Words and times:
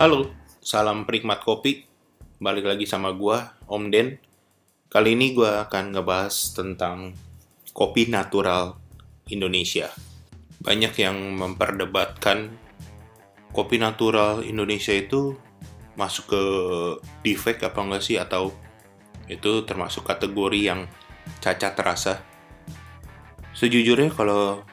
Halo, 0.00 0.32
salam 0.64 1.04
penikmat 1.04 1.44
kopi. 1.44 1.84
Balik 2.40 2.72
lagi 2.72 2.88
sama 2.88 3.12
gua, 3.12 3.52
Om 3.68 3.92
Den. 3.92 4.16
Kali 4.88 5.12
ini 5.12 5.36
gua 5.36 5.68
akan 5.68 5.92
ngebahas 5.92 6.56
tentang 6.56 7.12
kopi 7.76 8.08
natural 8.08 8.80
Indonesia. 9.28 9.92
Banyak 10.64 10.96
yang 10.96 11.36
memperdebatkan 11.36 12.48
kopi 13.52 13.76
natural 13.76 14.40
Indonesia 14.40 14.96
itu 14.96 15.36
masuk 16.00 16.32
ke 16.32 16.42
defect 17.20 17.60
apa 17.60 17.84
enggak 17.84 18.00
sih 18.00 18.16
atau 18.16 18.56
itu 19.28 19.68
termasuk 19.68 20.08
kategori 20.08 20.60
yang 20.64 20.88
cacat 21.44 21.76
rasa. 21.76 22.24
Sejujurnya 23.52 24.08
kalau 24.16 24.64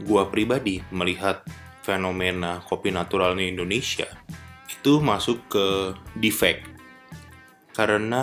gua 0.00 0.32
pribadi 0.32 0.80
melihat 0.88 1.44
fenomena 1.84 2.64
kopi 2.64 2.88
natural 2.88 3.36
di 3.36 3.52
Indonesia 3.52 4.08
itu 4.86 5.02
masuk 5.02 5.42
ke 5.50 5.98
defect. 6.14 6.62
Karena 7.74 8.22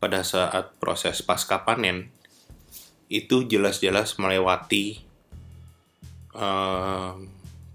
pada 0.00 0.24
saat 0.24 0.80
proses 0.80 1.20
pasca 1.20 1.68
panen 1.68 2.08
itu 3.12 3.44
jelas-jelas 3.44 4.16
melewati 4.16 5.04
uh, 6.32 7.12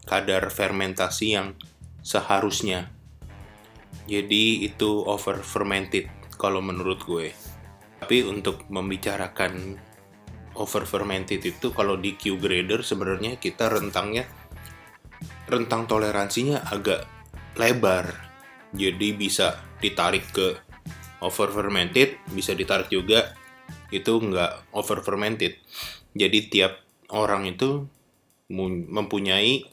kadar 0.02 0.49
fermentasi 0.49 1.38
yang 1.38 1.53
seharusnya. 2.02 2.89
Jadi 4.09 4.65
itu 4.65 5.05
over 5.05 5.45
fermented 5.45 6.09
kalau 6.41 6.57
menurut 6.57 7.05
gue. 7.05 7.38
Tapi 8.01 8.26
untuk 8.26 8.65
membicarakan 8.65 9.77
over 10.57 10.90
fermented 10.90 11.46
itu 11.46 11.70
kalau 11.70 12.01
di 12.01 12.18
Q 12.18 12.41
grader 12.41 12.81
sebenarnya 12.81 13.37
kita 13.37 13.70
rentangnya 13.70 14.26
rentang 15.46 15.85
toleransinya 15.85 16.65
agak 16.65 17.13
lebar. 17.57 18.13
Jadi 18.73 19.13
bisa 19.13 19.62
ditarik 19.77 20.26
ke 20.34 20.57
over 21.21 21.49
fermented, 21.54 22.20
bisa 22.34 22.57
ditarik 22.57 22.90
juga 22.90 23.37
itu 23.93 24.18
nggak 24.18 24.73
over 24.73 25.05
fermented. 25.05 25.62
Jadi 26.13 26.49
tiap 26.49 26.81
orang 27.13 27.46
itu 27.46 27.85
mempunyai 28.90 29.65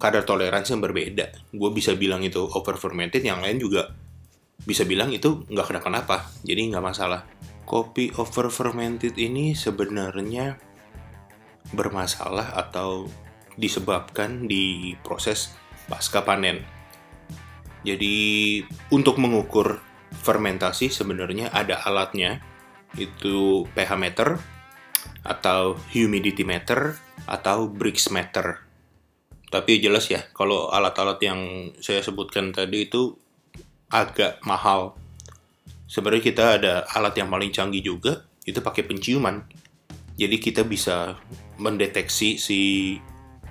kadar 0.00 0.26
toleransi 0.26 0.74
yang 0.74 0.82
berbeda. 0.82 1.54
Gue 1.54 1.70
bisa 1.70 1.94
bilang 1.94 2.24
itu 2.26 2.42
over 2.42 2.74
fermented, 2.74 3.22
yang 3.22 3.38
lain 3.38 3.62
juga 3.62 3.94
bisa 4.66 4.82
bilang 4.82 5.14
itu 5.14 5.46
nggak 5.46 5.66
kenapa-napa. 5.70 6.32
Jadi 6.42 6.72
nggak 6.72 6.84
masalah. 6.84 7.28
Kopi 7.62 8.10
over 8.18 8.50
fermented 8.50 9.14
ini 9.16 9.54
sebenarnya 9.54 10.58
bermasalah 11.72 12.58
atau 12.58 13.06
disebabkan 13.54 14.50
di 14.50 14.96
proses 15.06 15.54
pasca 15.86 16.26
panen. 16.26 16.81
Jadi 17.82 18.62
untuk 18.94 19.18
mengukur 19.18 19.82
fermentasi 20.22 20.92
sebenarnya 20.92 21.50
ada 21.50 21.82
alatnya 21.82 22.38
itu 22.94 23.66
pH 23.72 23.90
meter 23.98 24.28
atau 25.26 25.78
humidity 25.90 26.46
meter 26.46 26.94
atau 27.26 27.66
Brix 27.70 28.10
meter. 28.10 28.62
Tapi 29.50 29.82
jelas 29.82 30.08
ya 30.08 30.22
kalau 30.32 30.70
alat-alat 30.72 31.18
yang 31.20 31.40
saya 31.82 32.00
sebutkan 32.00 32.54
tadi 32.54 32.88
itu 32.88 33.18
agak 33.92 34.40
mahal. 34.46 34.96
Sebenarnya 35.90 36.24
kita 36.24 36.44
ada 36.56 36.74
alat 36.96 37.14
yang 37.20 37.28
paling 37.28 37.52
canggih 37.52 37.84
juga 37.84 38.24
itu 38.48 38.58
pakai 38.64 38.88
penciuman. 38.88 39.44
Jadi 40.16 40.36
kita 40.40 40.64
bisa 40.64 41.20
mendeteksi 41.60 42.40
si 42.40 42.60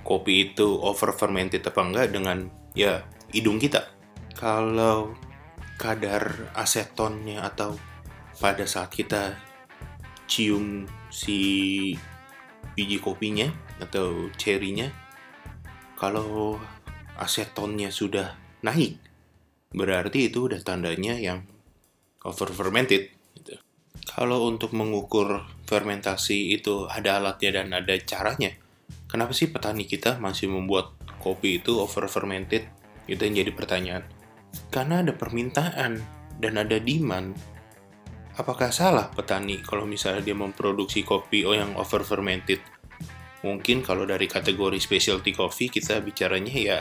kopi 0.02 0.50
itu 0.50 0.66
over 0.82 1.14
fermented 1.14 1.62
apa 1.62 1.80
enggak 1.80 2.06
dengan 2.10 2.50
ya 2.74 3.06
hidung 3.30 3.62
kita. 3.62 4.01
Kalau 4.36 5.14
kadar 5.78 6.52
asetonnya 6.56 7.42
atau 7.42 7.74
pada 8.38 8.64
saat 8.64 8.90
kita 8.92 9.36
cium 10.26 10.88
si 11.12 11.92
biji 12.72 12.96
kopinya 13.02 13.50
atau 13.82 14.32
cherrynya 14.40 14.88
kalau 15.98 16.56
asetonnya 17.20 17.92
sudah 17.92 18.38
naik 18.64 18.96
berarti 19.76 20.32
itu 20.32 20.48
udah 20.48 20.64
tandanya 20.64 21.18
yang 21.20 21.44
over 22.24 22.48
fermented 22.48 23.12
gitu. 23.36 23.60
kalau 24.08 24.48
untuk 24.48 24.72
mengukur 24.72 25.44
fermentasi 25.68 26.56
itu 26.56 26.88
ada 26.88 27.20
alatnya 27.20 27.60
dan 27.60 27.68
ada 27.76 27.92
caranya 28.00 28.56
kenapa 29.12 29.36
sih 29.36 29.52
petani 29.52 29.84
kita 29.84 30.16
masih 30.16 30.48
membuat 30.48 30.96
kopi 31.20 31.60
itu 31.60 31.76
over 31.76 32.08
fermented? 32.08 32.66
Itu 33.04 33.28
yang 33.28 33.44
jadi 33.44 33.52
pertanyaan. 33.52 34.02
Karena 34.72 35.04
ada 35.04 35.12
permintaan 35.14 35.92
dan 36.40 36.52
ada 36.56 36.76
demand. 36.80 37.36
Apakah 38.40 38.72
salah 38.72 39.12
petani 39.12 39.60
kalau 39.60 39.84
misalnya 39.84 40.24
dia 40.24 40.36
memproduksi 40.36 41.04
kopi 41.04 41.44
oh 41.44 41.52
yang 41.52 41.76
over 41.76 42.00
fermented? 42.00 42.64
Mungkin 43.44 43.84
kalau 43.84 44.08
dari 44.08 44.24
kategori 44.30 44.78
specialty 44.80 45.36
coffee 45.36 45.68
kita 45.68 46.00
bicaranya 46.00 46.54
ya 46.54 46.80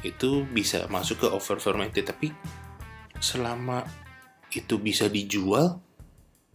itu 0.00 0.48
bisa 0.48 0.88
masuk 0.88 1.24
ke 1.24 1.28
over 1.28 1.60
fermented 1.60 2.08
tapi 2.08 2.32
selama 3.20 3.84
itu 4.56 4.80
bisa 4.80 5.06
dijual 5.12 5.78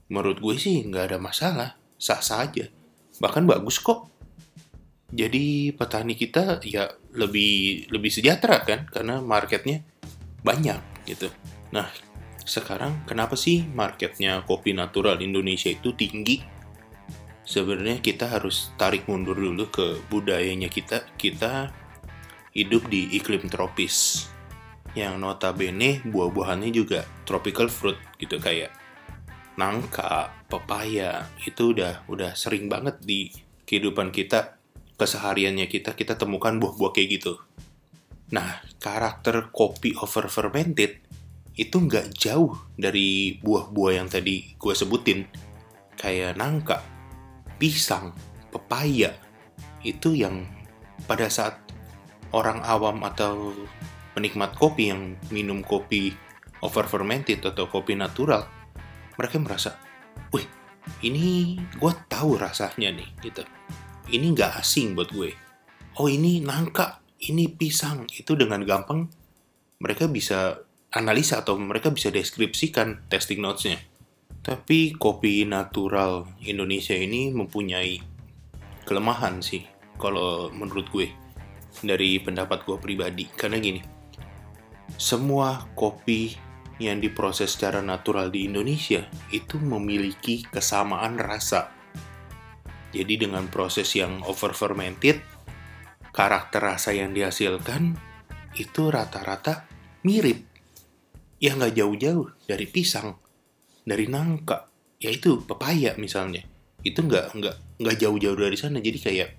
menurut 0.09 0.41
gue 0.41 0.55
sih 0.57 0.81
nggak 0.85 1.13
ada 1.13 1.17
masalah 1.21 1.69
sah 1.97 2.21
sah 2.21 2.45
aja 2.45 2.69
bahkan 3.21 3.45
bagus 3.45 3.77
kok 3.79 4.09
jadi 5.13 5.71
petani 5.77 6.17
kita 6.17 6.59
ya 6.65 6.89
lebih 7.15 7.87
lebih 7.93 8.11
sejahtera 8.11 8.65
kan 8.65 8.89
karena 8.89 9.21
marketnya 9.21 9.85
banyak 10.45 10.77
gitu. 11.09 11.33
Nah 11.73 11.89
sekarang 12.45 13.01
kenapa 13.09 13.33
sih 13.33 13.65
marketnya 13.65 14.45
kopi 14.45 14.77
natural 14.77 15.17
Indonesia 15.25 15.73
itu 15.73 15.97
tinggi? 15.97 16.45
Sebenarnya 17.45 18.01
kita 18.01 18.29
harus 18.29 18.73
tarik 18.77 19.09
mundur 19.09 19.37
dulu 19.37 19.69
ke 19.69 20.01
budayanya 20.09 20.69
kita. 20.69 21.09
Kita 21.17 21.73
hidup 22.53 22.85
di 22.89 23.17
iklim 23.17 23.49
tropis 23.49 24.29
yang 24.95 25.19
notabene 25.19 25.99
buah-buahannya 26.07 26.71
juga 26.71 27.03
tropical 27.27 27.67
fruit 27.67 27.99
gitu 28.15 28.39
kayak 28.39 28.71
nangka, 29.59 30.31
pepaya 30.47 31.27
itu 31.43 31.75
udah 31.75 32.07
udah 32.07 32.31
sering 32.33 32.71
banget 32.71 32.95
di 33.03 33.27
kehidupan 33.67 34.15
kita 34.15 34.55
kesehariannya 34.95 35.67
kita 35.67 35.91
kita 35.91 36.15
temukan 36.15 36.55
buah-buah 36.55 36.91
kayak 36.95 37.19
gitu. 37.19 37.33
Nah, 38.33 38.63
karakter 38.81 39.53
kopi 39.53 39.93
over 40.01 40.25
fermented 40.31 41.03
itu 41.55 41.77
nggak 41.77 42.15
jauh 42.17 42.51
dari 42.75 43.37
buah-buah 43.39 44.01
yang 44.01 44.07
tadi 44.09 44.57
gue 44.57 44.73
sebutin. 44.73 45.29
Kayak 45.95 46.39
nangka, 46.39 46.81
pisang, 47.61 48.11
pepaya. 48.49 49.13
Itu 49.85 50.17
yang 50.17 50.49
pada 51.05 51.29
saat 51.29 51.61
orang 52.33 52.65
awam 52.65 53.05
atau 53.05 53.53
penikmat 54.17 54.57
kopi 54.57 54.91
yang 54.91 55.15
minum 55.29 55.61
kopi 55.61 56.11
over 56.65 56.87
fermented 56.89 57.45
atau 57.45 57.69
kopi 57.69 57.93
natural, 57.93 58.47
mereka 59.15 59.37
merasa, 59.37 59.77
wih, 60.33 60.47
ini 61.05 61.59
gue 61.77 61.93
tahu 62.09 62.41
rasanya 62.41 62.89
nih, 62.95 63.09
gitu 63.21 63.45
ini 64.13 64.37
nggak 64.37 64.61
asing 64.61 64.93
buat 64.93 65.09
gue. 65.09 65.33
Oh 65.97 66.11
ini 66.11 66.43
nangka, 66.43 67.01
ini 67.23 67.47
pisang. 67.51 68.07
Itu 68.11 68.35
dengan 68.35 68.63
gampang 68.67 69.07
mereka 69.79 70.07
bisa 70.11 70.59
analisa 70.91 71.43
atau 71.43 71.59
mereka 71.59 71.91
bisa 71.91 72.11
deskripsikan 72.11 73.07
testing 73.07 73.39
notesnya. 73.43 73.79
Tapi 74.45 74.93
kopi 74.95 75.43
natural 75.47 76.29
Indonesia 76.45 76.93
ini 76.93 77.33
mempunyai 77.33 77.97
kelemahan 78.85 79.41
sih 79.41 79.65
kalau 79.97 80.53
menurut 80.53 80.85
gue 80.93 81.09
dari 81.81 82.21
pendapat 82.21 82.61
gue 82.63 82.77
pribadi 82.77 83.25
karena 83.25 83.57
gini 83.57 83.81
semua 85.01 85.65
kopi 85.73 86.37
yang 86.77 87.01
diproses 87.01 87.57
secara 87.57 87.81
natural 87.81 88.29
di 88.29 88.45
Indonesia 88.45 89.01
itu 89.33 89.57
memiliki 89.57 90.45
kesamaan 90.45 91.17
rasa 91.17 91.75
jadi 92.95 93.27
dengan 93.27 93.51
proses 93.51 93.91
yang 93.91 94.23
over 94.23 94.55
fermented, 94.55 95.19
karakter 96.15 96.63
rasa 96.63 96.95
yang 96.95 97.11
dihasilkan 97.11 97.99
itu 98.55 98.87
rata-rata 98.87 99.67
mirip. 100.07 100.47
Ya 101.43 101.59
nggak 101.59 101.75
jauh-jauh 101.75 102.31
dari 102.47 102.63
pisang, 102.71 103.19
dari 103.83 104.07
nangka, 104.07 104.71
yaitu 105.03 105.43
pepaya 105.43 105.99
misalnya. 105.99 106.47
Itu 106.79 107.03
nggak 107.03 107.35
nggak 107.35 107.55
nggak 107.83 107.97
jauh-jauh 107.99 108.39
dari 108.39 108.55
sana. 108.55 108.79
Jadi 108.79 108.99
kayak 109.03 109.29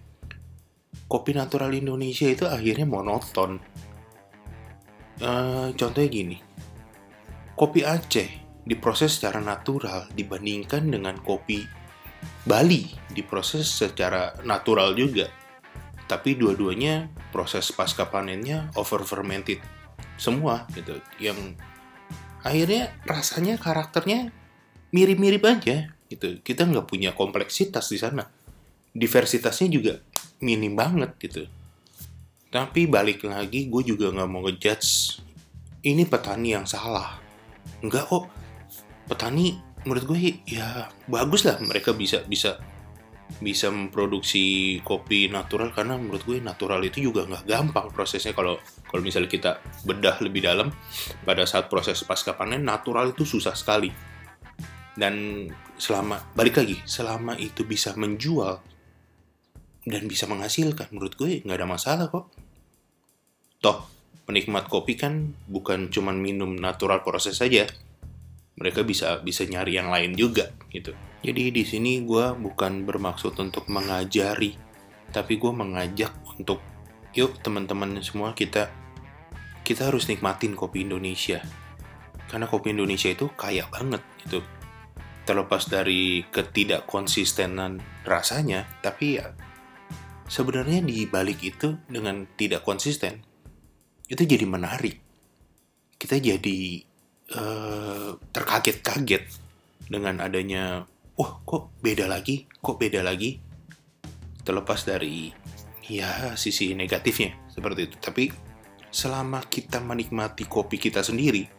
kopi 1.09 1.33
natural 1.33 1.73
Indonesia 1.73 2.29
itu 2.29 2.45
akhirnya 2.45 2.85
monoton. 2.85 3.57
Uh, 5.17 5.73
contohnya 5.73 6.13
gini, 6.13 6.37
kopi 7.57 7.81
Aceh 7.81 8.29
diproses 8.69 9.17
secara 9.17 9.41
natural 9.41 10.13
dibandingkan 10.13 10.93
dengan 10.93 11.17
kopi 11.25 11.65
Bali 12.45 12.85
diproses 13.09 13.65
secara 13.65 14.37
natural 14.45 14.93
juga. 14.93 15.46
Tapi 16.07 16.39
dua-duanya 16.39 17.11
proses 17.35 17.71
pasca 17.75 18.07
panennya 18.07 18.71
over 18.79 19.03
fermented 19.03 19.59
semua 20.15 20.67
gitu. 20.73 20.99
Yang 21.19 21.59
akhirnya 22.47 22.95
rasanya 23.05 23.59
karakternya 23.59 24.31
mirip-mirip 24.95 25.43
aja 25.45 25.91
gitu. 26.07 26.39
Kita 26.41 26.67
nggak 26.67 26.87
punya 26.87 27.11
kompleksitas 27.13 27.91
di 27.91 27.99
sana. 27.99 28.25
Diversitasnya 28.97 29.69
juga 29.69 29.95
minim 30.41 30.79
banget 30.79 31.19
gitu. 31.21 31.43
Tapi 32.49 32.87
balik 32.87 33.27
lagi 33.27 33.67
gue 33.67 33.83
juga 33.83 34.15
nggak 34.15 34.29
mau 34.31 34.47
ngejudge 34.47 35.21
ini 35.85 36.07
petani 36.07 36.55
yang 36.55 36.65
salah. 36.65 37.19
Nggak 37.83 38.05
kok. 38.07 38.25
Petani 39.07 39.59
menurut 39.87 40.03
gue 40.03 40.43
ya 40.51 40.91
bagus 41.07 41.47
lah 41.47 41.63
mereka 41.63 41.95
bisa 41.95 42.27
bisa 42.27 42.59
bisa 43.43 43.69
memproduksi 43.69 44.79
kopi 44.81 45.29
natural 45.29 45.75
karena 45.75 46.01
menurut 46.01 46.25
gue 46.25 46.39
natural 46.41 46.81
itu 46.87 47.05
juga 47.05 47.27
nggak 47.29 47.45
gampang 47.45 47.93
prosesnya. 47.93 48.33
Kalau 48.33 48.57
kalau 48.87 49.03
misalnya 49.03 49.29
kita 49.29 49.51
bedah 49.85 50.17
lebih 50.25 50.47
dalam 50.47 50.73
pada 51.27 51.45
saat 51.45 51.69
proses 51.69 52.01
pasca 52.07 52.33
panen 52.33 52.65
natural 52.65 53.13
itu 53.13 53.29
susah 53.29 53.53
sekali. 53.53 53.93
Dan 54.97 55.45
selama 55.77 56.33
balik 56.33 56.57
lagi 56.57 56.81
selama 56.89 57.37
itu 57.37 57.69
bisa 57.69 57.93
menjual 57.93 58.57
dan 59.85 60.03
bisa 60.09 60.25
menghasilkan 60.25 60.89
menurut 60.89 61.15
gue 61.15 61.45
nggak 61.45 61.59
ada 61.61 61.69
masalah 61.69 62.07
kok. 62.09 62.33
Toh 63.61 63.79
penikmat 64.27 64.67
kopi 64.67 64.99
kan 64.99 65.37
bukan 65.47 65.93
cuman 65.93 66.19
minum 66.19 66.51
natural 66.59 67.07
proses 67.07 67.39
saja 67.39 67.69
mereka 68.57 68.83
bisa 68.83 69.21
bisa 69.21 69.45
nyari 69.45 69.77
yang 69.77 69.93
lain 69.93 70.17
juga 70.17 70.53
gitu 70.73 70.97
jadi 71.27 71.51
di 71.51 71.67
sini 71.67 72.07
gue 72.07 72.39
bukan 72.39 72.87
bermaksud 72.87 73.35
untuk 73.43 73.67
mengajari, 73.67 74.55
tapi 75.11 75.43
gue 75.43 75.51
mengajak 75.51 76.15
untuk 76.39 76.63
yuk 77.19 77.35
teman-teman 77.43 77.99
semua 77.99 78.31
kita 78.31 78.71
kita 79.67 79.91
harus 79.91 80.07
nikmatin 80.07 80.55
kopi 80.55 80.87
Indonesia. 80.87 81.43
Karena 82.31 82.47
kopi 82.47 82.71
Indonesia 82.71 83.11
itu 83.11 83.27
kaya 83.35 83.67
banget 83.67 84.07
gitu. 84.23 84.39
Terlepas 85.27 85.67
dari 85.67 86.23
ketidakkonsistenan 86.31 87.83
rasanya, 88.07 88.71
tapi 88.79 89.19
ya 89.19 89.35
sebenarnya 90.31 90.79
di 90.87 91.11
balik 91.11 91.43
itu 91.43 91.75
dengan 91.91 92.23
tidak 92.39 92.63
konsisten 92.63 93.27
itu 94.07 94.23
jadi 94.23 94.47
menarik. 94.47 95.03
Kita 95.99 96.23
jadi 96.23 96.86
uh, 97.35 98.15
terkaget-kaget 98.31 99.27
dengan 99.91 100.23
adanya 100.23 100.87
wah 101.19 101.33
kok 101.43 101.75
beda 101.83 102.07
lagi, 102.07 102.47
kok 102.61 102.79
beda 102.79 103.03
lagi. 103.03 103.43
Terlepas 104.47 104.87
dari 104.87 105.35
ya 105.91 106.39
sisi 106.39 106.77
negatifnya 106.79 107.35
seperti 107.51 107.91
itu. 107.91 107.97
Tapi 107.99 108.31
selama 108.95 109.43
kita 109.43 109.83
menikmati 109.83 110.47
kopi 110.47 110.79
kita 110.79 111.03
sendiri, 111.03 111.51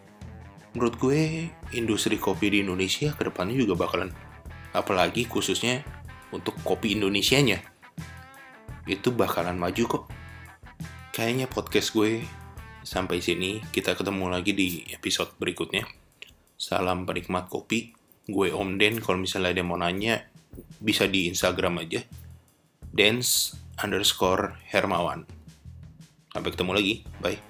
menurut 0.71 0.95
gue 0.95 1.51
industri 1.75 2.15
kopi 2.15 2.47
di 2.53 2.63
Indonesia 2.63 3.11
ke 3.11 3.27
depannya 3.27 3.59
juga 3.59 3.75
bakalan 3.75 4.11
apalagi 4.77 5.25
khususnya 5.25 5.81
untuk 6.29 6.53
kopi 6.61 6.93
Indonesianya 6.93 7.63
itu 8.87 9.09
bakalan 9.11 9.57
maju 9.59 9.83
kok. 9.87 10.03
Kayaknya 11.11 11.49
podcast 11.49 11.91
gue 11.97 12.23
sampai 12.87 13.19
sini 13.19 13.59
kita 13.75 13.99
ketemu 13.99 14.31
lagi 14.31 14.55
di 14.55 14.87
episode 14.95 15.35
berikutnya. 15.35 15.83
Salam 16.55 17.03
penikmat 17.03 17.51
kopi. 17.51 17.91
Gue 18.27 18.55
Om 18.55 18.79
Den 18.79 19.03
kalau 19.03 19.19
misalnya 19.19 19.51
ada 19.51 19.63
mau 19.67 19.75
nanya 19.75 20.23
bisa 20.79 21.03
di 21.03 21.27
Instagram 21.27 21.83
aja. 21.83 21.99
Dance 22.87 23.59
underscore 23.83 24.55
hermawan. 24.71 25.27
Sampai 26.31 26.49
ketemu 26.55 26.71
lagi. 26.71 26.95
Bye 27.19 27.46